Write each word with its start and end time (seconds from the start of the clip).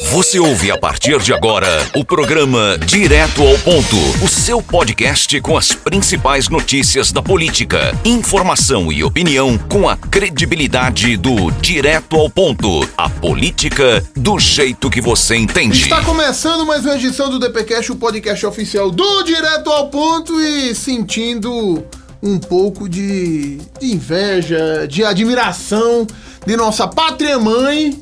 Você 0.00 0.38
ouve 0.38 0.70
a 0.70 0.78
partir 0.78 1.18
de 1.20 1.34
agora 1.34 1.68
o 1.94 2.04
programa 2.04 2.78
Direto 2.78 3.42
ao 3.42 3.58
Ponto, 3.58 3.96
o 4.24 4.28
seu 4.28 4.62
podcast 4.62 5.38
com 5.40 5.56
as 5.56 5.72
principais 5.72 6.48
notícias 6.48 7.12
da 7.12 7.22
política, 7.22 7.94
informação 8.04 8.90
e 8.90 9.04
opinião 9.04 9.58
com 9.58 9.88
a 9.88 9.96
credibilidade 9.96 11.16
do 11.16 11.50
Direto 11.60 12.16
ao 12.16 12.30
Ponto, 12.30 12.88
a 12.96 13.10
política 13.10 14.02
do 14.16 14.38
jeito 14.38 14.88
que 14.88 15.00
você 15.00 15.36
entende. 15.36 15.82
Está 15.82 16.02
começando 16.02 16.64
mais 16.64 16.84
uma 16.84 16.94
edição 16.94 17.28
do 17.28 17.38
DPcast, 17.38 17.92
o 17.92 17.96
podcast 17.96 18.46
oficial 18.46 18.90
do 18.90 19.22
Direto 19.22 19.70
ao 19.70 19.88
Ponto 19.90 20.40
e 20.40 20.74
sentindo 20.74 21.84
um 22.22 22.38
pouco 22.38 22.88
de, 22.88 23.58
de 23.78 23.92
inveja, 23.92 24.86
de 24.88 25.04
admiração 25.04 26.06
de 26.46 26.56
nossa 26.56 26.88
pátria 26.88 27.38
mãe, 27.38 28.01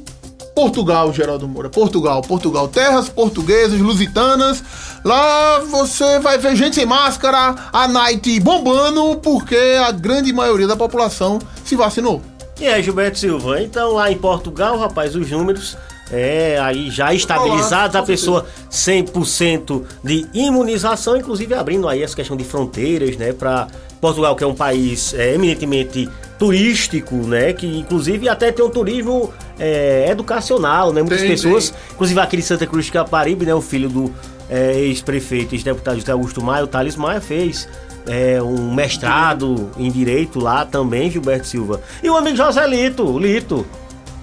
Portugal, 0.61 1.11
Geraldo 1.11 1.49
Moura. 1.49 1.71
Portugal, 1.71 2.21
Portugal. 2.21 2.69
Terras 2.69 3.09
portuguesas, 3.09 3.81
lusitanas. 3.81 4.63
Lá 5.03 5.61
você 5.61 6.19
vai 6.19 6.37
ver 6.37 6.55
gente 6.55 6.75
sem 6.75 6.85
máscara, 6.85 7.55
a 7.73 7.89
night 7.89 8.39
bombando, 8.41 9.17
porque 9.23 9.57
a 9.83 9.91
grande 9.91 10.31
maioria 10.35 10.67
da 10.67 10.77
população 10.77 11.39
se 11.65 11.75
vacinou. 11.75 12.21
E 12.61 12.67
aí, 12.67 12.83
Gilberto 12.83 13.19
Silva, 13.19 13.63
então 13.63 13.95
lá 13.95 14.13
em 14.13 14.19
Portugal, 14.19 14.79
rapaz, 14.79 15.17
os 15.17 15.31
números 15.31 15.79
é 16.13 16.59
aí 16.61 16.91
já 16.91 17.15
estabilizados, 17.15 17.97
a 17.97 18.03
pessoa 18.03 18.45
100% 18.71 19.83
de 20.05 20.27
imunização, 20.35 21.17
inclusive 21.17 21.55
abrindo 21.55 21.89
aí 21.89 22.03
essa 22.03 22.15
questão 22.15 22.37
de 22.37 22.45
fronteiras, 22.45 23.17
né, 23.17 23.33
para 23.33 23.67
Portugal, 23.99 24.37
que 24.37 24.45
é 24.45 24.47
um 24.47 24.55
país 24.55 25.15
é, 25.15 25.35
eminentemente 25.35 26.07
turístico, 26.39 27.15
né? 27.17 27.53
Que 27.53 27.67
inclusive 27.67 28.27
até 28.27 28.51
tem 28.51 28.65
um 28.65 28.71
turismo 28.71 29.31
é, 29.61 30.07
educacional, 30.09 30.93
né? 30.93 31.03
Muitas 31.03 31.21
tem, 31.21 31.31
pessoas, 31.31 31.71
tem. 31.71 31.79
inclusive 31.93 32.21
aquele 32.21 32.43
Santa 32.43 32.67
Cruz 32.67 32.87
de 32.87 32.93
Caparibe, 32.93 33.45
né? 33.45 33.55
O 33.55 33.61
filho 33.61 33.89
do 33.89 34.13
é, 34.49 34.73
ex-prefeito, 34.81 35.55
ex-deputado 35.55 36.01
José 36.01 36.11
Augusto 36.11 36.43
Maia, 36.43 36.65
o 36.65 36.67
Thales 36.67 36.97
Maia, 36.97 37.21
fez 37.21 37.69
é, 38.07 38.43
um 38.43 38.75
mestrado 38.75 39.71
em 39.77 39.91
Direito 39.91 40.41
lá 40.41 40.65
também, 40.65 41.11
Gilberto 41.11 41.47
Silva. 41.47 41.81
E 42.03 42.09
o 42.09 42.17
amigo 42.17 42.37
José 42.37 42.67
Lito, 42.67 43.19
Lito, 43.19 43.67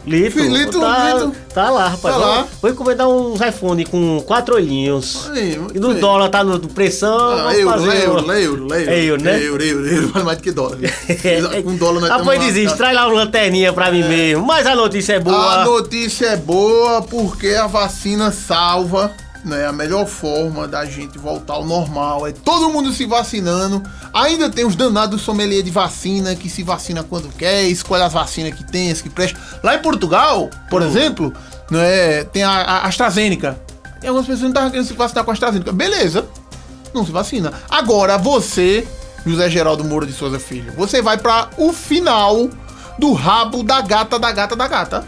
Lito. 0.08 0.40
Lito, 0.40 0.80
tá, 0.80 1.14
Lito. 1.14 1.34
Tá 1.54 1.70
lá, 1.70 1.88
rapaz. 1.90 2.16
Tá 2.16 2.22
lá. 2.22 2.48
Vou 2.62 2.72
encomendar 2.72 3.08
uns 3.10 3.42
iPhone 3.42 3.86
com 3.86 4.22
quatro 4.26 4.56
olhinhos. 4.56 5.30
Aí, 5.32 5.60
e 5.76 5.80
no 5.80 5.94
dólar 5.96 6.30
tá 6.30 6.44
no 6.44 6.60
pressão. 6.70 7.48
Ah, 7.48 7.54
euro, 7.54 7.86
euro, 7.86 7.92
euro, 7.92 8.32
euro, 8.32 8.74
euro. 8.74 8.92
Euro, 8.92 9.24
né? 9.24 9.44
Euro, 9.44 9.64
euro, 9.64 9.88
euro. 9.88 10.08
Vale 10.10 10.26
mais 10.26 10.38
do 10.38 10.44
que 10.44 10.52
dólar. 10.52 10.78
Com 11.64 11.76
dólar 11.76 12.00
nós 12.00 12.12
Ah, 12.12 12.20
pois 12.24 12.40
desiste. 12.40 12.78
Traz 12.78 12.96
lá 12.96 13.06
uma 13.08 13.16
lanterninha 13.16 13.74
pra 13.74 13.92
mim 13.92 14.02
é. 14.02 14.08
mesmo. 14.08 14.46
Mas 14.46 14.66
a 14.66 14.76
notícia 14.76 15.14
é 15.14 15.20
boa. 15.20 15.62
A 15.62 15.66
notícia 15.66 16.28
é 16.28 16.38
boa 16.38 17.02
porque 17.02 17.50
a 17.50 17.68
vacina 17.68 18.32
salva 18.32 19.12
né? 19.48 19.66
A 19.66 19.72
melhor 19.72 20.06
forma 20.06 20.68
da 20.68 20.86
gente 20.86 21.18
voltar 21.18 21.54
ao 21.54 21.66
normal 21.66 22.28
é 22.28 22.32
todo 22.32 22.70
mundo 22.70 22.92
se 22.92 23.06
vacinando. 23.06 23.82
Ainda 24.14 24.50
tem 24.50 24.66
os 24.66 24.76
danados 24.76 25.22
sommelier 25.22 25.64
de 25.64 25.72
vacina 25.72 26.36
que 26.36 26.50
se 26.50 26.64
vacina 26.64 27.04
quando 27.04 27.30
quer, 27.30 27.64
escolhe 27.64 28.04
as 28.04 28.14
vacinas 28.14 28.54
que 28.54 28.64
tem, 28.64 28.92
as 28.92 29.02
que 29.02 29.10
prestam. 29.10 29.42
Lá 29.64 29.76
em 29.76 29.82
Portugal, 29.82 30.50
por 30.70 30.82
uhum. 30.82 30.88
exemplo, 30.88 31.34
né, 31.72 32.24
tem 32.26 32.44
a, 32.44 32.52
a 32.52 32.88
AstraZeneca. 32.88 33.60
Tem 34.00 34.10
algumas 34.10 34.28
pessoas 34.28 34.40
que 34.40 34.44
não 34.44 34.50
estavam 34.50 34.70
querendo 34.70 34.88
se 34.88 34.94
vacinar 34.94 35.24
com 35.24 35.32
a 35.32 35.34
AstraZeneca. 35.34 35.72
Beleza, 35.72 36.28
não 36.94 37.06
se 37.06 37.12
vacina. 37.12 37.54
Agora, 37.70 38.18
você, 38.18 38.88
José 39.26 39.50
Geraldo 39.50 39.84
Moura 39.84 40.06
de 40.06 40.14
Souza 40.14 40.40
Filho, 40.40 40.74
você 40.76 41.02
vai 41.02 41.18
para 41.18 41.50
o 41.58 41.72
final 41.72 42.50
do 43.00 43.14
rabo 43.14 43.64
da 43.64 43.82
gata, 43.82 44.20
da 44.20 44.32
gata, 44.32 44.56
da 44.56 44.68
gata. 44.68 45.08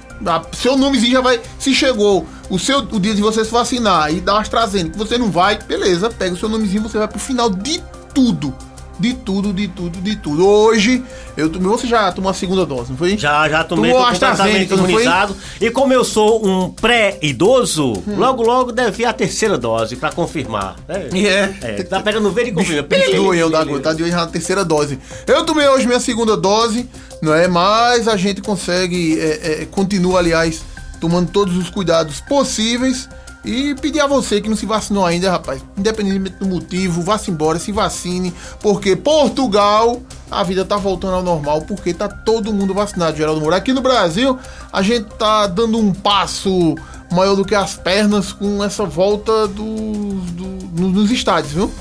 Seu 0.54 0.78
nomezinho 0.78 1.14
já 1.14 1.22
vai. 1.22 1.40
Se 1.58 1.74
chegou 1.74 2.26
o 2.50 2.58
seu 2.58 2.80
o 2.80 3.00
dia 3.00 3.14
de 3.14 3.22
você 3.22 3.46
se 3.46 3.52
vacinar 3.52 4.12
e 4.12 4.20
dar 4.20 4.40
AstraZeneca, 4.40 4.98
você 4.98 5.18
não 5.18 5.30
vai, 5.30 5.58
beleza, 5.58 6.10
pega 6.10 6.34
o 6.34 6.38
seu 6.38 6.50
nomezinho, 6.50 6.82
você 6.82 6.98
vai 6.98 7.08
pro 7.08 7.20
final 7.20 7.50
de 7.50 7.82
tudo. 8.14 8.54
De 9.00 9.14
tudo, 9.14 9.54
de 9.54 9.70
tudo, 9.70 10.02
de 10.02 10.18
tudo. 10.18 10.46
Hoje, 10.46 11.02
eu 11.38 11.50
tomei. 11.50 11.70
Você 11.70 11.88
já 11.88 12.12
tomou 12.12 12.30
a 12.30 12.34
segunda 12.34 12.66
dose, 12.66 12.90
não 12.90 12.98
foi? 12.98 13.18
Já, 13.18 13.48
já 13.48 13.64
tomei. 13.64 13.92
Tomou 13.92 14.06
AstraZeneca, 14.06 14.76
imunizado. 14.76 15.38
E 15.62 15.72
como 15.72 15.94
eu 15.94 16.04
sou 16.04 16.46
um 16.46 16.70
pré-idoso, 16.70 17.94
logo, 18.06 18.44
logo 18.44 18.74
deve 18.74 18.92
vir 18.92 19.06
a 19.06 19.14
terceira 19.14 19.58
dose 19.58 19.96
pra 19.96 20.12
confirmar. 20.12 20.76
É. 20.90 21.08
Yeah. 21.16 21.56
é 21.62 21.84
tá 21.84 22.02
pegando 22.02 22.30
verde 22.32 22.52
e 22.52 22.54
confirma. 22.54 22.90
Doeu 23.16 23.50
da 23.50 23.64
gota, 23.64 23.80
tá 23.80 23.94
de 23.94 24.04
hoje 24.04 24.12
na 24.12 24.28
terceira 24.28 24.66
dose. 24.66 25.00
Eu 25.26 25.46
tomei 25.46 25.66
hoje 25.70 25.88
minha 25.88 26.02
segunda 26.02 26.36
dose, 26.36 26.90
não 27.22 27.34
é? 27.34 27.48
Mas 27.48 28.06
a 28.06 28.18
gente 28.18 28.42
consegue. 28.42 29.18
É, 29.18 29.62
é, 29.62 29.68
continua, 29.72 30.20
aliás, 30.20 30.62
tomando 31.00 31.32
todos 31.32 31.58
os 31.58 31.70
cuidados 31.70 32.22
possíveis 32.22 33.10
e 33.44 33.74
pedir 33.76 34.02
a 34.02 34.08
você 34.08 34.42
que 34.42 34.50
não 34.50 34.56
se 34.56 34.66
vacinou 34.66 35.06
ainda, 35.06 35.32
rapaz, 35.32 35.64
independente 35.78 36.34
do 36.40 36.46
motivo, 36.46 37.02
vá-se 37.02 37.32
embora, 37.32 37.58
se 37.58 37.72
vacine, 37.72 38.34
porque 38.62 38.96
Portugal, 38.96 40.02
a 40.30 40.44
vida 40.44 40.66
tá 40.66 40.76
voltando 40.76 41.16
ao 41.16 41.24
normal, 41.24 41.62
porque 41.62 41.94
tá 41.94 42.08
todo 42.08 42.54
mundo 42.54 42.74
vacinado, 42.74 43.18
Geraldo 43.18 43.40
Moura. 43.40 43.56
Aqui 43.56 43.72
no 43.72 43.82
Brasil, 43.82 44.38
a 44.72 44.82
gente 44.82 45.06
tá 45.18 45.48
dando 45.48 45.78
um 45.78 45.94
passo 45.94 46.76
maior 47.12 47.36
do 47.36 47.46
que 47.46 47.56
as 47.56 47.76
pernas 47.76 48.34
com 48.34 48.64
essa 48.64 48.86
volta 48.86 49.48
do, 49.48 50.16
do 50.34 50.60
nos 50.80 51.12
estádios, 51.12 51.54
viu? 51.54 51.72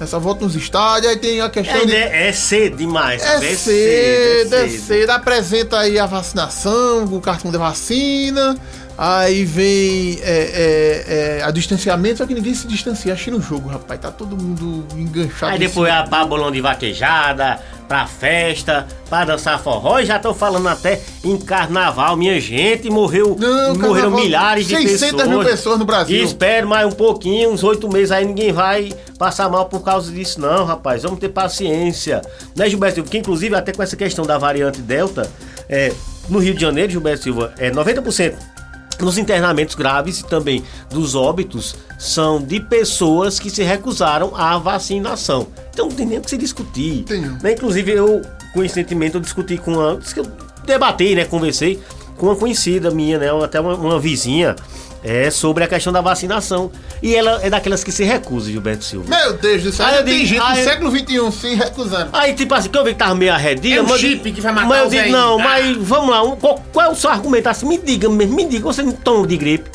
Essa 0.00 0.18
volta 0.18 0.44
nos 0.44 0.54
estádios, 0.54 1.12
aí 1.12 1.18
tem 1.18 1.40
a 1.40 1.48
questão 1.48 1.82
é, 1.82 1.86
de... 1.86 1.94
É 1.94 2.32
cedo 2.32 2.76
demais. 2.76 3.22
É, 3.22 3.36
é 3.36 3.40
cedo, 3.40 3.48
é 3.50 3.54
cedo. 3.56 4.54
É 4.54 4.68
cedo. 4.68 5.10
Apresenta 5.10 5.78
aí 5.78 5.98
a 5.98 6.06
vacinação, 6.06 7.04
o 7.04 7.20
cartão 7.20 7.50
de 7.50 7.58
vacina, 7.58 8.56
Aí 9.00 9.44
vem 9.44 10.18
é, 10.22 10.24
é, 10.24 11.38
é, 11.38 11.42
a 11.44 11.52
distanciamento, 11.52 12.18
só 12.18 12.26
que 12.26 12.34
ninguém 12.34 12.52
se 12.52 12.66
distancia. 12.66 13.12
Achei 13.12 13.32
no 13.32 13.40
jogo, 13.40 13.68
rapaz. 13.68 14.00
Tá 14.00 14.10
todo 14.10 14.36
mundo 14.36 14.84
enganchado. 14.96 15.52
Aí 15.52 15.58
depois 15.60 15.88
a 15.92 16.02
pra 16.02 16.24
bolão 16.24 16.50
de 16.50 16.60
vaquejada, 16.60 17.60
pra 17.86 18.08
festa, 18.08 18.88
pra 19.08 19.24
dançar 19.24 19.62
forró. 19.62 20.00
E 20.00 20.04
já 20.04 20.16
estão 20.16 20.34
falando 20.34 20.66
até 20.66 21.00
em 21.22 21.38
carnaval. 21.38 22.16
Minha 22.16 22.40
gente, 22.40 22.90
morreu, 22.90 23.36
Não, 23.38 23.76
morreram 23.76 24.10
milhares 24.10 24.66
de 24.66 24.74
600 24.74 24.90
pessoas. 24.90 25.10
600 25.10 25.28
mil 25.28 25.44
pessoas 25.44 25.78
no 25.78 25.84
Brasil. 25.84 26.16
E 26.16 26.24
espero 26.24 26.68
mais 26.68 26.84
um 26.84 26.90
pouquinho, 26.90 27.52
uns 27.52 27.62
oito 27.62 27.88
meses 27.88 28.10
aí, 28.10 28.24
ninguém 28.24 28.50
vai 28.50 28.92
passar 29.16 29.48
mal 29.48 29.66
por 29.66 29.80
causa 29.84 30.10
disso, 30.10 30.40
não, 30.40 30.64
rapaz. 30.64 31.04
Vamos 31.04 31.20
ter 31.20 31.28
paciência. 31.28 32.20
Né, 32.56 32.68
Gilberto 32.68 32.96
Silva? 32.96 33.10
Que 33.10 33.18
inclusive 33.18 33.54
até 33.54 33.70
com 33.72 33.80
essa 33.80 33.96
questão 33.96 34.26
da 34.26 34.38
variante 34.38 34.80
Delta, 34.82 35.30
é, 35.68 35.92
no 36.28 36.40
Rio 36.40 36.52
de 36.52 36.60
Janeiro, 36.62 36.90
Gilberto 36.90 37.22
Silva, 37.22 37.54
é 37.58 37.70
90% 37.70 38.57
nos 39.00 39.18
internamentos 39.18 39.74
graves 39.74 40.20
e 40.20 40.24
também 40.24 40.62
dos 40.90 41.14
óbitos 41.14 41.76
são 41.98 42.40
de 42.40 42.60
pessoas 42.60 43.38
que 43.38 43.50
se 43.50 43.62
recusaram 43.62 44.34
à 44.36 44.58
vacinação. 44.58 45.48
Então 45.70 45.88
não 45.88 45.94
tem 45.94 46.06
nem 46.06 46.18
o 46.18 46.20
que 46.20 46.30
se 46.30 46.38
discutir. 46.38 47.04
Né? 47.42 47.52
Inclusive, 47.52 47.92
eu, 47.92 48.22
coincidentemente, 48.52 49.14
eu 49.14 49.20
discuti 49.20 49.56
com 49.58 49.72
uma. 49.72 50.00
Eu 50.16 50.26
debatei, 50.64 51.14
né? 51.14 51.24
Conversei 51.24 51.80
com 52.16 52.26
uma 52.26 52.36
conhecida 52.36 52.90
minha, 52.90 53.18
né? 53.18 53.28
Até 53.42 53.60
uma, 53.60 53.74
uma 53.74 53.98
vizinha 53.98 54.56
é 55.02 55.30
sobre 55.30 55.64
a 55.64 55.68
questão 55.68 55.92
da 55.92 56.00
vacinação. 56.00 56.70
E 57.02 57.14
ela 57.14 57.40
é 57.42 57.50
daquelas 57.50 57.84
que 57.84 57.92
se 57.92 58.04
recusa, 58.04 58.50
Gilberto 58.50 58.84
Silva. 58.84 59.08
Meu 59.08 59.34
Deus 59.34 59.62
do 59.62 59.72
céu, 59.72 59.86
aí 59.86 60.04
tem 60.04 60.26
gente 60.26 60.42
aí, 60.42 60.58
no 60.58 60.64
século 60.64 60.90
XXI 60.90 61.32
se 61.32 61.54
recusando. 61.54 62.10
Aí, 62.12 62.34
tipo 62.34 62.54
assim, 62.54 62.68
que 62.68 62.78
eu 62.78 62.84
vi 62.84 62.92
que 62.92 62.98
tava 62.98 63.14
meio 63.14 63.32
arredia. 63.32 63.76
É 63.76 63.82
um 63.82 63.96
chip 63.96 64.32
que 64.32 64.40
vai 64.40 64.52
matar 64.52 64.68
Mas 64.68 64.92
eu 64.92 65.02
digo, 65.02 65.12
não, 65.12 65.38
ah. 65.38 65.42
mas 65.42 65.76
vamos 65.76 66.10
lá, 66.10 66.22
um, 66.22 66.36
qual, 66.36 66.62
qual, 66.72 66.86
é 66.86 66.90
o 66.90 66.94
seu 66.94 67.10
argumento? 67.10 67.48
Assim, 67.48 67.66
me 67.66 67.78
diga 67.78 68.08
mesmo, 68.08 68.34
me 68.34 68.44
diga, 68.44 68.64
você 68.64 68.82
não 68.82 68.92
toma 68.92 69.26
de 69.26 69.36
gripe? 69.36 69.70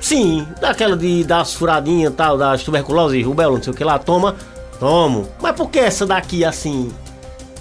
Sim, 0.00 0.46
daquela 0.60 0.96
de 0.96 1.24
das 1.24 1.54
furadinhas 1.54 2.12
e 2.12 2.16
tal, 2.16 2.36
das 2.36 2.62
tuberculose, 2.62 3.22
rubéola, 3.22 3.56
não 3.56 3.62
sei 3.62 3.72
o 3.72 3.76
que 3.76 3.84
lá, 3.84 3.98
toma, 3.98 4.36
tomo. 4.78 5.28
Mas 5.40 5.56
por 5.56 5.70
que 5.70 5.78
essa 5.78 6.04
daqui 6.04 6.44
assim? 6.44 6.92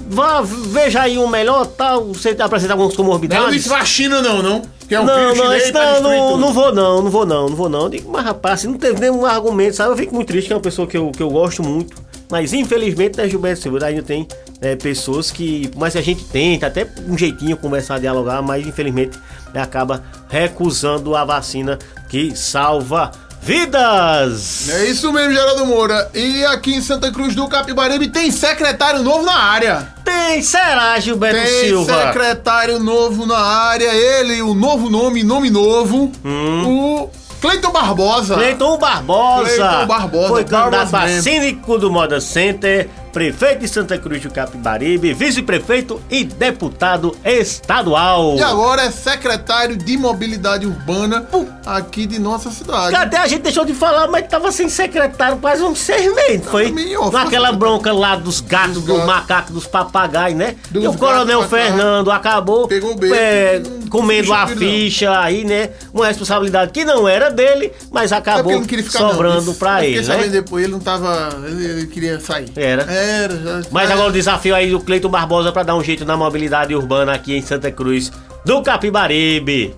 Vá, 0.08 0.42
veja 0.42 1.02
aí 1.02 1.18
um 1.18 1.28
melhor, 1.28 1.66
tal, 1.66 2.06
você 2.08 2.36
apresenta 2.40 2.74
algumas 2.74 2.96
comorbidades. 2.96 3.46
Não 3.46 3.52
disse 3.52 3.70
vacina 3.70 4.22
não, 4.22 4.44
não. 4.44 4.62
Que 4.88 4.96
é 4.96 5.00
um 5.00 5.06
não, 5.06 5.36
não, 5.36 5.54
esse, 5.54 5.72
não, 5.72 6.02
não, 6.02 6.38
não, 6.38 6.54
vou 6.54 6.74
não, 6.74 7.02
não 7.02 7.10
vou 7.10 7.26
não, 7.26 7.50
não 7.50 7.56
vou 7.56 7.70
não. 7.70 7.90
Digo, 7.90 8.12
mas 8.12 8.26
rapaz, 8.26 8.62
se 8.62 8.68
não 8.68 8.78
teve 8.78 9.00
nenhum 9.00 9.26
argumento, 9.26 9.76
sabe? 9.76 9.92
Eu 9.92 9.98
fico 9.98 10.14
muito 10.14 10.28
triste, 10.28 10.48
que 10.48 10.54
é 10.54 10.56
uma 10.56 10.62
pessoa 10.62 10.88
que 10.88 10.98
eu, 10.98 11.12
que 11.12 11.24
eu 11.24 11.30
gosto 11.30 11.64
muito. 11.64 11.96
Mas 12.30 12.54
infelizmente, 12.54 13.18
né, 13.18 13.30
Gilberto 13.30 13.62
Silva, 13.62 13.86
ainda 13.86 14.02
tem 14.02 14.28
né, 14.60 14.76
pessoas 14.76 15.30
que, 15.32 15.70
mas 15.76 15.96
a 15.96 16.02
gente 16.02 16.24
tenta 16.26 16.68
até 16.68 16.88
um 17.08 17.18
jeitinho 17.18 17.56
conversar, 17.56 18.00
dialogar, 18.00 18.42
mas 18.42 18.66
infelizmente 18.66 19.20
né, 19.54 19.62
acaba 19.62 20.04
recusando 20.30 21.16
a 21.16 21.24
vacina 21.24 21.78
que 22.10 22.36
salva 22.36 23.12
vidas! 23.44 24.70
É 24.70 24.86
isso 24.86 25.12
mesmo, 25.12 25.34
Geraldo 25.34 25.66
Moura. 25.66 26.10
E 26.14 26.46
aqui 26.46 26.74
em 26.74 26.82
Santa 26.82 27.12
Cruz 27.12 27.36
do 27.36 27.46
Capibaribe 27.50 28.08
tem 28.08 28.32
secretário 28.32 29.04
novo 29.04 29.26
na 29.26 29.36
área. 29.36 29.94
Tem, 30.06 30.42
será, 30.42 30.98
Gilberto 31.00 31.42
tem 31.42 31.68
Silva? 31.68 31.94
Tem 31.94 32.06
secretário 32.08 32.80
novo 32.80 33.26
na 33.26 33.38
área. 33.38 33.94
Ele, 33.94 34.42
o 34.42 34.54
novo 34.54 34.90
nome, 34.90 35.24
nome 35.24 35.50
novo. 35.50 36.10
Hum. 36.24 36.64
O 36.66 37.10
Cleiton 37.42 37.72
Barbosa. 37.72 38.36
Cleiton 38.36 38.78
Barbosa. 38.78 39.44
Cleiton 39.44 39.88
Barbosa. 39.88 40.28
Foi 40.30 40.44
candidato 40.46 40.96
a 40.96 41.08
síndico 41.22 41.78
do 41.78 41.92
Moda 41.92 42.22
Center 42.22 42.90
prefeito 43.14 43.60
de 43.60 43.68
Santa 43.68 43.96
Cruz 43.98 44.22
do 44.24 44.32
Capibaribe, 44.32 45.14
vice-prefeito 45.14 46.02
e 46.10 46.24
deputado 46.24 47.16
estadual. 47.24 48.36
E 48.36 48.42
agora 48.42 48.82
é 48.82 48.92
secretário 48.92 49.78
de 49.78 49.96
mobilidade 49.98 50.66
urbana 50.66 51.26
aqui 51.64 52.08
de 52.08 52.18
nossa 52.18 52.50
cidade. 52.50 52.96
Até 52.96 53.18
a 53.18 53.28
gente 53.28 53.44
deixou 53.44 53.64
de 53.64 53.74
falar, 53.74 54.08
mas 54.08 54.28
tava 54.28 54.52
sem 54.52 54.68
secretário 54.68 55.38
quase 55.38 55.64
uns 55.64 55.78
seis 55.80 56.14
meses. 56.14 56.48
Foi 56.48 56.74
ó, 56.98 57.12
naquela 57.12 57.52
bronca 57.52 57.94
lá 57.94 58.16
dos 58.16 58.42
gatos, 58.42 58.74
Dos 58.74 58.84
do 58.86 58.94
gatos. 58.96 59.08
macaco, 59.08 59.54
dos 59.54 59.68
papagaios, 59.68 60.38
né? 60.38 60.56
Dos 60.72 60.84
e 60.84 60.88
o 60.88 60.94
Coronel 60.94 61.42
gatos. 61.42 61.58
Fernando 61.58 62.10
acabou 62.12 62.68
Pegou 62.68 62.94
o 62.94 62.96
beco, 62.96 63.14
é, 63.14 63.62
comendo 63.94 64.34
a 64.34 64.48
substituiu, 64.48 64.68
não. 64.68 64.76
ficha 64.76 65.20
aí, 65.20 65.46
né? 65.46 65.70
Uma 65.94 66.08
responsabilidade 66.08 66.72
que 66.72 66.84
não 66.84 67.08
era 67.08 67.30
dele, 67.30 67.72
mas 67.92 68.12
É 68.12 68.16
acabou 68.16 68.64
ficar 68.64 69.12
sobrando 69.12 69.46
não, 69.46 69.54
pra 69.54 69.86
Eu 69.86 70.00
ele, 70.00 70.08
né? 70.08 70.28
depois, 70.30 70.64
ele 70.64 70.74
não 70.74 70.80
tava. 70.80 71.30
Ele, 71.46 71.64
ele 71.64 71.88
queria 71.88 72.20
sair. 72.20 72.52
Era. 72.56 72.92
Era, 72.92 73.38
já. 73.38 73.62
Mas 73.70 73.90
é. 73.92 73.94
agora 73.94 74.10
o 74.10 74.12
desafio 74.12 74.56
aí 74.56 74.72
do 74.72 74.80
Cleiton 74.80 75.10
Barbosa 75.10 75.52
pra 75.52 75.62
dar 75.62 75.76
um 75.76 75.84
jeito 75.84 76.04
na 76.06 76.18
mobilidade 76.18 76.74
urbana 76.74 77.14
aqui 77.14 77.36
em 77.36 77.42
Santa 77.44 77.72
Cruz 77.72 78.12
do 78.44 78.64
Capibaribe. 78.64 79.76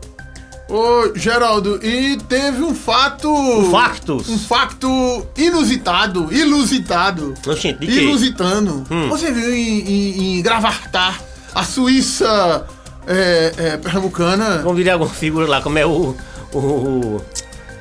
Ô, 0.69 1.13
Geraldo, 1.13 1.79
e 1.85 2.17
teve 2.29 2.63
um 2.63 2.73
fato. 2.73 3.69
Factos. 3.69 4.29
Um 4.29 4.39
facto 4.39 5.27
inusitado, 5.37 6.33
ilusitado. 6.33 7.33
Oxente, 7.45 7.85
de? 7.85 7.99
Ilusitano. 7.99 8.85
Hum. 8.89 9.09
Você 9.09 9.29
viu 9.31 9.53
em, 9.53 9.79
em, 9.81 10.37
em 10.37 10.41
Gravatá, 10.41 11.15
a 11.53 11.63
Suíça 11.63 12.65
é, 13.07 13.53
é, 13.57 13.77
pernambucana? 13.77 14.59
Como 14.63 14.75
diria 14.75 14.93
alguma 14.93 15.11
figura 15.11 15.47
lá, 15.47 15.61
como 15.61 15.77
é 15.77 15.85
o. 15.85 16.15
O. 16.53 16.57
o 16.57 17.21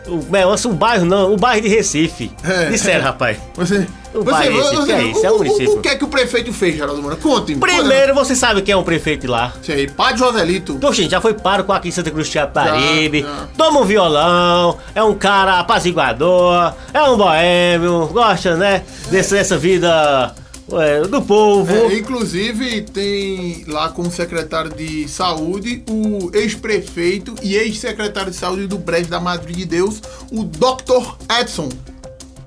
como 0.05 0.37
é, 0.37 0.45
o 0.47 0.73
bairro 0.73 1.07
não, 1.07 1.33
o 1.33 1.37
bairro 1.37 1.63
de 1.63 1.69
Recife. 1.69 2.31
É. 2.45 2.69
Disseram, 2.69 3.05
rapaz. 3.05 3.39
Você. 3.55 3.87
O 4.13 4.23
você, 4.23 4.31
bairro 4.31 4.61
esse, 4.61 4.77
você 4.77 4.87
que 4.87 4.93
é 4.93 5.03
isso? 5.03 5.27
É 5.27 5.31
o, 5.31 5.35
o, 5.35 5.39
município. 5.39 5.73
o 5.73 5.81
que 5.81 5.89
é 5.89 5.97
que 5.97 6.05
o 6.05 6.09
prefeito 6.09 6.53
fez, 6.53 6.77
Geraldo 6.77 7.01
Moura? 7.01 7.17
Conte-me. 7.17 7.59
Primeiro, 7.59 8.15
você 8.15 8.37
sabe 8.37 8.63
quem 8.63 8.73
é 8.73 8.77
um 8.77 8.85
prefeito 8.85 9.27
lá. 9.27 9.53
Sei, 9.63 9.89
Padre 9.89 10.19
Joselito. 10.19 10.75
Então, 10.75 10.93
gente, 10.93 11.11
já 11.11 11.21
foi 11.21 11.35
pároco 11.35 11.73
aqui 11.73 11.89
em 11.89 11.91
Santa 11.91 12.11
Cruz 12.11 12.29
de 12.29 12.35
Caparibe, 12.35 13.27
toma 13.57 13.81
um 13.81 13.85
violão, 13.85 14.79
é 14.95 15.03
um 15.03 15.15
cara 15.15 15.59
apaziguador, 15.59 16.75
é 16.93 17.03
um 17.03 17.17
boêmio, 17.17 18.07
gosta, 18.13 18.57
né, 18.57 18.85
desse, 19.11 19.35
dessa 19.35 19.57
vida 19.57 20.33
é, 20.73 21.03
do 21.03 21.21
povo. 21.23 21.73
É, 21.73 21.95
inclusive, 21.95 22.83
tem 22.83 23.65
lá 23.69 23.89
como 23.91 24.11
secretário 24.11 24.71
de 24.75 25.07
saúde 25.09 25.83
o 25.91 26.31
ex-prefeito 26.33 27.35
e 27.43 27.55
ex-secretário 27.57 28.31
de 28.31 28.37
saúde 28.37 28.67
do 28.67 28.79
Brejo 28.79 29.09
da 29.09 29.21
Madre 29.21 29.53
de 29.53 29.65
Deus, 29.65 30.01
o 30.33 30.43
Dr. 30.45 31.17
Edson 31.41 31.69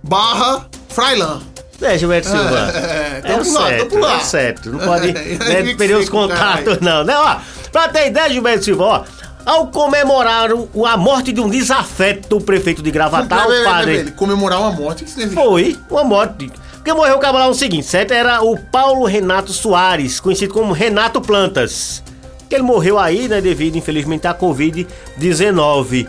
barra 0.03 0.67
Frailan. 0.89 1.41
É, 1.79 1.95
Gilberto 1.97 2.27
Silva. 2.27 2.71
É, 2.73 3.21
É, 3.23 3.33
o 3.35 3.37
lá, 3.37 3.43
certo, 3.67 3.99
lá. 3.99 4.13
é 4.13 4.17
o 4.17 4.21
certo. 4.21 4.71
Não 4.71 4.79
pode 4.79 5.09
É, 5.15 5.61
né, 5.63 5.75
perder 5.75 5.95
os 5.97 6.09
contatos, 6.09 6.79
não, 6.79 7.03
né? 7.03 7.15
Ó, 7.15 7.35
pra 7.71 7.87
ter 7.89 8.07
ideia, 8.07 8.29
Gilberto 8.29 8.65
Silva, 8.65 8.83
ó. 8.83 9.03
Ao 9.45 9.67
comemorar 9.67 10.51
o- 10.51 10.85
a 10.85 10.97
morte 10.97 11.31
de 11.31 11.39
um 11.39 11.47
desafeto 11.47 12.27
do 12.29 12.41
prefeito 12.41 12.81
de 12.81 12.89
Gravatar, 12.91 13.45
o 13.45 13.49
peraí, 13.49 13.63
padre. 13.63 13.97
peraí, 13.99 14.11
Comemorar 14.11 14.59
uma 14.59 14.71
morte. 14.71 15.05
que? 15.05 15.27
Foi 15.29 15.77
uma 15.89 16.03
morte. 16.03 16.51
Porque 16.87 16.97
morreu 16.97 17.17
o 17.17 17.19
cabo 17.19 17.37
lá 17.37 17.49
o 17.49 17.53
seguinte, 17.53 17.85
certo? 17.85 18.13
Era 18.13 18.41
o 18.41 18.57
Paulo 18.57 19.03
Renato 19.03 19.51
Soares, 19.51 20.21
conhecido 20.21 20.53
como 20.53 20.71
Renato 20.71 21.19
Plantas. 21.19 22.01
Que 22.47 22.55
ele 22.55 22.63
morreu 22.63 22.97
aí, 22.97 23.27
né, 23.27 23.41
devido, 23.41 23.75
infelizmente, 23.75 24.25
à 24.25 24.33
Covid-19. 24.33 26.07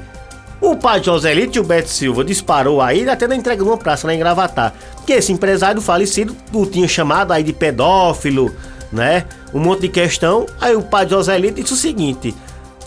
O 0.60 0.76
pai 0.76 1.00
de 1.00 1.06
Joselito 1.06 1.54
Gilberto 1.54 1.90
Silva 1.90 2.22
disparou 2.22 2.80
aí, 2.80 3.08
até 3.08 3.26
na 3.26 3.34
entrega 3.34 3.64
uma 3.64 3.76
praça 3.76 4.06
lá 4.06 4.14
em 4.14 4.20
Gravatar. 4.20 4.72
Que 5.04 5.14
esse 5.14 5.32
empresário 5.32 5.82
falecido 5.82 6.36
o 6.52 6.64
tinha 6.64 6.86
chamado 6.86 7.32
aí 7.32 7.42
de 7.42 7.52
pedófilo, 7.52 8.54
né? 8.92 9.24
Um 9.52 9.58
monte 9.58 9.80
de 9.80 9.88
questão. 9.88 10.46
Aí 10.60 10.76
o 10.76 10.82
pai 10.82 11.06
de 11.06 11.10
Joselito 11.10 11.60
disse 11.60 11.74
o 11.74 11.76
seguinte: 11.76 12.32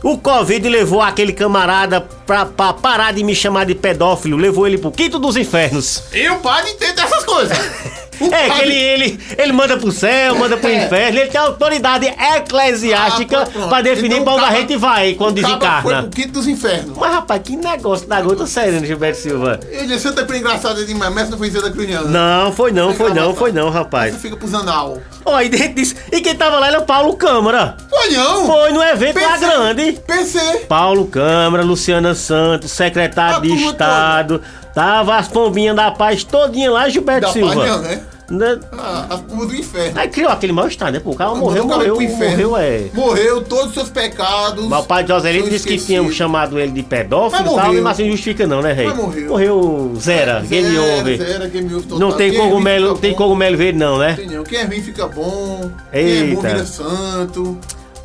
o 0.03 0.17
Covid 0.17 0.67
levou 0.67 1.01
aquele 1.01 1.33
camarada 1.33 2.01
pra, 2.25 2.45
pra 2.45 2.73
parar 2.73 3.13
de 3.13 3.23
me 3.23 3.35
chamar 3.35 3.65
de 3.65 3.75
pedófilo, 3.75 4.37
levou 4.37 4.67
ele 4.67 4.77
pro 4.77 4.91
quinto 4.91 5.19
dos 5.19 5.37
infernos. 5.37 6.03
E 6.13 6.29
o 6.29 6.39
padre 6.39 6.71
entende 6.71 7.01
essas 7.01 7.23
coisas. 7.23 7.57
É, 8.31 8.49
que 8.49 8.61
ele, 8.61 8.75
ele, 8.75 9.19
ele 9.37 9.51
manda 9.53 9.77
pro 9.77 9.91
céu, 9.91 10.35
manda 10.35 10.57
pro 10.57 10.69
É. 10.69 10.85
inferno, 10.85 11.19
ele 11.19 11.29
tem 11.29 11.39
autoridade 11.41 12.05
eclesiástica 12.07 13.41
Ah, 13.41 13.45
pronto. 13.45 13.69
pra 13.69 13.81
definir 13.81 14.17
Então, 14.19 14.23
pra 14.25 14.33
onde 14.33 14.45
a 14.55 14.59
gente 14.59 14.75
vai 14.77 15.13
quando 15.13 15.41
caba 15.41 15.47
Foi 15.57 15.59
desencarna. 15.59 16.01
pro 16.03 16.11
quinto 16.11 16.33
dos 16.33 16.47
infernos. 16.47 16.97
Mas 16.97 17.11
rapaz, 17.13 17.41
que 17.43 17.55
negócio 17.55 18.07
da 18.07 18.21
gota 18.21 18.45
sério, 18.45 18.79
né, 18.79 18.85
Gilberto 18.85 19.17
Silva? 19.19 19.59
Eu 19.71 19.85
disse, 19.87 19.99
Santa 20.01 20.23
Cruz 20.25 20.39
engraçada 20.39 20.83
demais, 20.85 21.13
mas 21.13 21.29
não 21.29 21.37
foi 21.37 21.47
em 21.47 21.51
Santa 21.51 21.71
Cruz, 21.71 21.89
não. 21.89 22.03
Não, 22.07 22.51
foi 22.51 22.71
não, 22.71 22.93
foi 22.93 23.13
não, 23.13 23.35
foi 23.35 23.51
não, 23.51 23.69
rapaz. 23.69 24.13
Você 24.13 24.19
fica 24.19 24.35
pros 24.37 24.53
anal. 24.53 24.97
Ó, 25.23 25.39
e 25.41 25.49
dentro 25.49 25.75
disso. 25.75 25.95
E 26.11 26.19
quem 26.21 26.35
tava 26.35 26.57
lá 26.59 26.67
era 26.67 26.79
o 26.79 26.83
Paulo 26.85 27.15
Câmara. 27.15 27.77
Foi 27.89 28.09
não. 28.09 28.47
Foi 28.47 28.71
no 28.71 28.81
evento 28.83 29.19
lá 29.21 29.31
Pensei- 29.33 29.47
grande. 29.47 29.99
Pensei. 30.07 30.57
Paulo 30.67 31.05
Câmara, 31.05 31.63
Luciana 31.63 32.15
Santos, 32.15 32.71
secretário 32.71 33.41
de 33.41 33.53
Estado. 33.65 34.41
Tava 34.73 35.17
as 35.17 35.27
pombinhas 35.27 35.75
da 35.75 35.91
paz 35.91 36.23
todinha 36.23 36.71
lá, 36.71 36.87
Gilberto 36.89 37.27
Da 37.27 37.33
Silva. 37.33 37.55
paz 37.55 37.69
não, 37.69 37.81
né? 37.81 38.01
Né? 38.29 38.57
Ah, 38.71 39.07
a 39.09 39.17
turma 39.17 39.45
do 39.45 39.53
inferno. 39.53 39.99
Aí 39.99 40.07
criou 40.07 40.31
aquele 40.31 40.53
mal-estar, 40.53 40.89
né? 40.89 41.01
Pô, 41.01 41.11
o 41.11 41.15
cara 41.17 41.35
morreu, 41.35 41.65
morreu, 41.65 41.99
morreu, 41.99 42.55
é. 42.55 42.85
Morreu 42.93 43.41
todos 43.43 43.67
os 43.67 43.73
seus 43.73 43.89
pecados. 43.89 44.65
Mas 44.69 44.79
o 44.79 44.87
pai 44.87 45.03
de 45.03 45.09
Joselito 45.09 45.49
disse 45.49 45.67
que 45.67 45.77
tinham 45.77 46.09
chamado 46.13 46.57
ele 46.57 46.71
de 46.71 46.81
pedófilo 46.81 47.51
e 47.51 47.55
tal, 47.55 47.73
mas 47.73 47.85
assim 47.87 48.03
não 48.03 48.11
justifica 48.11 48.47
não, 48.47 48.61
né, 48.61 48.71
rei? 48.71 48.87
Mas 48.87 48.95
morreu. 48.95 49.27
Morreu 49.27 49.93
zera, 49.97 50.39
game 50.47 50.65
Zero, 50.69 50.99
over. 51.01 51.17
zero, 51.17 51.49
game 51.49 51.75
over 51.75 51.81
total. 51.85 51.99
Não 51.99 52.15
tem 52.15 52.31
Quem 52.31 52.39
é 52.39 52.43
cogumelo, 52.43 52.87
não 52.87 52.95
tem 52.97 53.13
cogumelo 53.13 53.57
verde 53.57 53.77
não, 53.77 53.97
né? 53.97 54.13
Tem 54.13 54.27
não. 54.29 54.43
Quem 54.45 54.59
é 54.59 54.63
ruim 54.63 54.81
fica 54.81 55.07
bom. 55.07 55.69
Quem 55.91 56.01
é 56.01 56.23
bom 56.23 56.29
Eita. 56.37 56.47
vira 56.47 56.65
santo. 56.65 57.57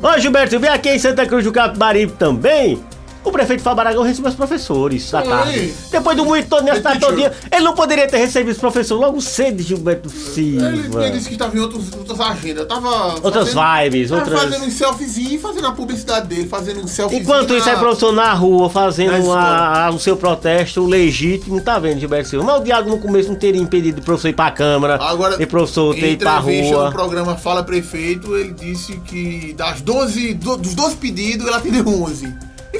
Ô 0.03 0.19
Gilberto, 0.19 0.59
vem 0.59 0.69
aqui 0.69 0.89
em 0.89 0.99
Santa 0.99 1.25
Cruz 1.25 1.45
do 1.45 1.53
Capibaribe 1.53 2.11
também. 2.19 2.83
O 3.27 3.31
prefeito 3.31 3.61
Fábio 3.61 3.81
Aragão 3.81 4.03
recebeu 4.03 4.29
os 4.29 4.35
professores 4.37 5.11
da 5.11 5.21
tarde. 5.21 5.73
Depois 5.91 6.15
do 6.15 6.25
todo 6.43 6.63
nessa 6.63 6.81
tarde 6.81 6.99
todinha, 7.01 7.31
ele 7.51 7.61
não 7.63 7.73
poderia 7.75 8.07
ter 8.07 8.17
recebido 8.17 8.51
os 8.53 8.57
professores 8.57 9.01
logo 9.03 9.19
cedo, 9.21 9.61
Gilberto 9.61 10.09
Ele, 10.09 10.17
Silva. 10.17 11.03
ele 11.05 11.17
disse 11.17 11.27
que 11.27 11.33
estava 11.35 11.55
em 11.55 11.59
outros, 11.59 11.91
outras 11.93 12.19
agendas. 12.21 12.65
Tava 12.67 13.15
Outras 13.21 13.53
vibes, 13.53 14.09
tava 14.09 14.21
outras- 14.21 14.39
fazendo 14.43 14.65
um 14.65 14.71
selfiezinho 14.71 15.31
e 15.33 15.37
fazendo 15.37 15.67
a 15.67 15.71
publicidade 15.73 16.27
dele, 16.27 16.47
fazendo 16.47 16.79
um 16.81 16.87
selfiezinho. 16.87 17.21
Enquanto 17.23 17.53
isso, 17.53 17.65
na- 17.67 17.73
é 17.73 17.75
professor 17.75 18.11
na 18.13 18.33
rua 18.33 18.69
fazendo 18.69 19.31
a- 19.33 19.85
a- 19.87 19.89
o 19.91 19.99
seu 19.99 20.15
protesto 20.15 20.85
legítimo, 20.85 21.59
tá 21.59 21.77
vendo, 21.79 21.99
Gilberto 21.99 22.29
Silva? 22.29 22.45
Mas 22.45 22.61
o 22.61 22.63
diálogo 22.63 22.89
no 22.91 22.99
começo 22.99 23.27
não 23.29 23.35
teria 23.35 23.61
impedido 23.61 23.99
o 23.99 24.03
professor 24.03 24.29
ir 24.29 24.33
pra 24.33 24.51
Câmara 24.51 24.95
Agora, 25.03 25.35
e 25.39 25.43
o 25.43 25.47
professor 25.47 25.93
ter 25.93 26.13
ido 26.13 26.19
pra 26.23 26.37
entrevista 26.39 26.75
rua. 26.75 26.85
no 26.85 26.91
programa 26.93 27.35
Fala 27.35 27.61
Prefeito, 27.61 28.35
ele 28.37 28.53
disse 28.53 28.93
que 29.05 29.53
das 29.57 29.81
12, 29.81 30.33
do- 30.33 30.55
dos 30.57 30.73
12 30.73 30.95
pedidos, 30.95 31.45
ele 31.45 31.55
atendeu 31.55 31.85
11. 31.87 32.33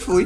Foi. 0.08 0.26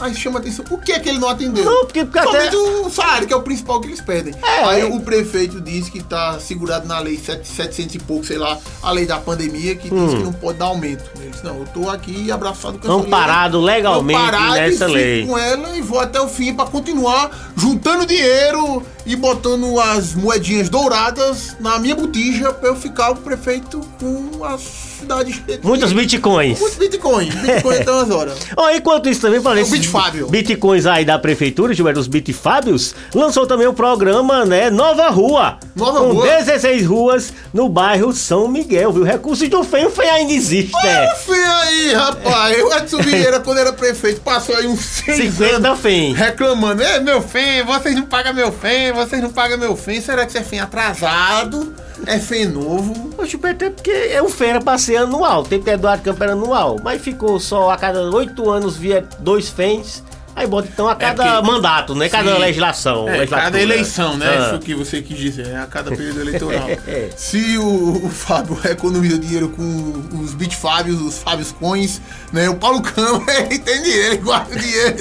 Aí 0.00 0.14
chama 0.14 0.38
atenção. 0.38 0.64
O 0.70 0.78
que 0.78 0.92
é 0.92 0.98
que 1.00 1.08
ele 1.08 1.18
não 1.18 1.28
atendeu? 1.28 1.64
Não, 1.64 1.84
porque- 1.84 2.04
porque 2.04 2.22
Somente 2.22 2.46
até- 2.48 2.56
o 2.56 2.88
salário, 2.88 3.26
que 3.26 3.32
é 3.32 3.36
o 3.36 3.42
principal 3.42 3.80
que 3.80 3.88
eles 3.88 4.00
pedem. 4.00 4.32
É. 4.42 4.64
Aí 4.64 4.84
o 4.84 5.00
prefeito 5.00 5.60
disse 5.60 5.90
que 5.90 6.00
tá 6.02 6.38
segurado 6.38 6.86
na 6.86 6.98
lei 7.00 7.18
7, 7.18 7.46
700 7.46 7.96
e 7.96 7.98
pouco, 7.98 8.24
sei 8.24 8.38
lá, 8.38 8.56
a 8.80 8.90
lei 8.92 9.06
da 9.06 9.18
pandemia, 9.18 9.74
que 9.74 9.90
diz 9.90 10.14
que 10.14 10.22
não 10.22 10.32
pode 10.32 10.58
dar 10.58 10.66
aumento. 10.66 11.04
Disse, 11.28 11.44
não, 11.44 11.58
eu 11.58 11.66
tô 11.72 11.88
aqui 11.88 12.30
abraçado 12.30 12.78
com 12.78 12.86
essa 12.86 12.96
lei. 12.96 13.06
Amparado 13.06 13.60
legalmente 13.60 14.20
Amparado 14.20 14.56
e 14.56 14.60
nessa 14.60 14.86
lei. 14.86 15.26
com 15.26 15.38
ela 15.38 15.76
e 15.76 15.80
vou 15.82 16.00
até 16.00 16.20
o 16.20 16.28
fim 16.28 16.54
pra 16.54 16.66
continuar 16.66 17.30
juntando 17.56 18.06
dinheiro 18.06 18.82
e 19.06 19.16
botando 19.16 19.78
as 19.80 20.14
moedinhas 20.14 20.68
douradas 20.68 21.56
na 21.60 21.78
minha 21.78 21.94
botija 21.94 22.52
pra 22.52 22.68
eu 22.70 22.76
ficar 22.76 23.10
o 23.10 23.16
prefeito 23.16 23.80
com 23.98 24.44
a 24.44 24.58
cidade 24.58 25.32
cheia 25.32 25.58
de 25.58 25.66
Muitos 25.66 25.92
bitcoins. 25.92 26.58
Muitos 26.60 26.78
bitcoins. 26.78 27.34
Bitcoin 27.34 27.76
então 27.76 28.00
as 28.00 28.10
horas. 28.10 28.38
Ó, 28.56 28.70
enquanto 28.70 29.08
isso 29.08 29.20
também, 29.20 29.40
falei 29.40 29.62
É 29.62 29.66
o 29.66 29.70
Bitfábio. 29.70 30.28
bitcoins 30.28 30.84
aí 30.86 31.04
da 31.04 31.18
prefeitura, 31.18 31.72
Gilberto, 31.72 32.00
os 32.00 32.06
Bitfábios, 32.06 32.94
lançou 33.14 33.46
também 33.46 33.66
o 33.66 33.72
programa, 33.72 34.44
né, 34.44 34.68
Nova 34.70 35.08
Rua. 35.08 35.58
Nova 35.74 36.00
com 36.00 36.12
Rua. 36.12 36.26
16 36.26 36.86
ruas 36.86 37.32
no 37.54 37.68
bairro 37.68 38.12
São 38.12 38.46
Miguel, 38.48 38.92
viu? 38.92 39.04
Recursos 39.04 39.48
do 39.48 39.62
FEM, 39.64 39.86
o 39.86 39.90
FEM 39.90 40.10
ainda 40.10 40.32
existe, 40.32 40.76
é. 40.84 41.14
Fim 41.18 41.32
aí, 41.32 41.92
rapaz. 41.92 42.62
O 42.62 42.72
Edson 42.74 42.98
Vieira, 42.98 43.40
quando 43.40 43.58
era 43.58 43.72
prefeito, 43.72 44.20
passou 44.20 44.56
aí 44.56 44.66
uns 44.66 44.80
6 44.80 45.34
50 45.34 45.56
anos 45.68 45.80
FEM. 45.80 46.14
reclamando. 46.14 46.82
É, 46.82 47.00
meu 47.00 47.20
FEM, 47.20 47.64
vocês 47.64 47.94
não 47.94 48.06
pagam 48.06 48.32
meu 48.32 48.50
FEM, 48.52 48.92
vocês 48.92 49.20
não 49.22 49.30
pagam 49.30 49.58
meu 49.58 49.76
FEM. 49.76 50.00
Será 50.00 50.24
que 50.24 50.30
isso 50.30 50.38
é 50.38 50.42
FEM 50.44 50.60
atrasado? 50.60 51.74
É 52.06 52.18
FEM 52.18 52.46
novo? 52.46 53.12
O 53.18 53.26
Gilberto 53.26 53.64
é 53.64 53.70
porque 53.70 53.90
é 53.90 54.22
o 54.22 54.28
FEM 54.28 54.50
era 54.50 54.60
pra 54.60 54.78
ser 54.78 54.96
anual, 54.96 55.42
tem 55.42 55.58
que 55.58 55.64
ter 55.64 55.72
Eduardo 55.72 56.02
Campos 56.02 56.22
era 56.22 56.32
anual, 56.32 56.76
mas 56.82 57.02
ficou 57.02 57.40
só 57.40 57.70
a 57.70 57.76
cada 57.76 58.00
oito 58.02 58.48
anos 58.50 58.76
via 58.76 59.04
dois 59.18 59.48
FEMs. 59.48 60.02
Aí 60.38 60.46
bota 60.46 60.68
então 60.72 60.88
a 60.88 60.94
cada 60.94 61.24
é 61.24 61.32
porque, 61.32 61.50
mandato, 61.50 61.96
né? 61.96 62.08
Cada 62.08 62.32
sim, 62.32 62.40
legislação. 62.40 63.08
É, 63.08 63.26
cada 63.26 63.60
eleição, 63.60 64.16
né? 64.16 64.26
Ah. 64.38 64.46
Isso 64.46 64.58
que 64.60 64.72
você 64.72 65.02
quis 65.02 65.18
dizer, 65.18 65.56
a 65.56 65.66
cada 65.66 65.90
período 65.90 66.20
eleitoral. 66.20 66.68
Se 67.16 67.58
o, 67.58 68.06
o 68.06 68.08
Fábio 68.08 68.56
economiza 68.70 69.18
dinheiro 69.18 69.48
com 69.48 70.04
os 70.22 70.34
Bit 70.34 70.54
Fábios, 70.54 71.00
os 71.02 71.18
Fábios 71.18 71.50
Coins, 71.50 72.00
né? 72.32 72.48
O 72.48 72.54
Paulo 72.54 72.80
Câmara, 72.82 73.24
ele 73.50 73.58
tem 73.58 73.82
dinheiro, 73.82 74.14
ele 74.14 74.16
guarda 74.18 74.54
dinheiro. 74.54 74.94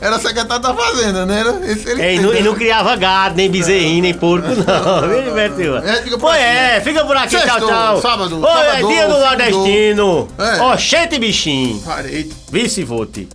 Era 0.00 0.18
secretário 0.18 0.62
da 0.62 0.72
Fazenda, 0.72 1.26
né? 1.26 1.44
Esse 1.66 1.90
ele 1.90 2.00
é, 2.00 2.14
e, 2.14 2.18
não, 2.18 2.34
e 2.34 2.42
não 2.42 2.54
criava 2.54 2.96
gado, 2.96 3.36
nem 3.36 3.50
bezerrinho, 3.50 4.00
nem 4.00 4.14
porco, 4.14 4.48
não. 4.48 5.08
Viu, 5.22 5.34
Bertil? 5.34 5.76
É, 5.76 6.00
fica 6.00 6.16
por 6.16 6.30
aqui. 6.30 6.42
é, 6.42 6.80
fica 6.80 7.04
por 7.04 7.16
aqui, 7.18 7.36
tchau, 7.36 7.60
tchau. 7.60 8.00
Sábado, 8.00 8.36
Oi, 8.36 8.60
é 8.60 8.64
sábado, 8.64 8.88
dia 8.88 9.06
do 9.06 9.18
nordestino. 9.18 10.28
É. 10.38 10.62
Oxente, 10.62 11.18
bichinho. 11.18 11.78
Parei. 11.82 12.32
Vice-vote. 12.50 13.28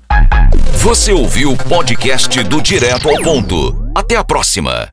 Você 0.81 1.13
ouviu 1.13 1.51
o 1.51 1.57
podcast 1.57 2.41
do 2.41 2.59
Direto 2.59 3.07
ao 3.07 3.21
Ponto. 3.21 3.87
Até 3.95 4.15
a 4.15 4.23
próxima. 4.23 4.89